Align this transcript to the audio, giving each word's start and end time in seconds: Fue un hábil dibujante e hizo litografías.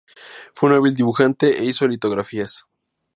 Fue 0.55 0.67
un 0.71 0.75
hábil 0.77 0.95
dibujante 0.95 1.59
e 1.59 1.65
hizo 1.65 1.87
litografías. 1.87 2.65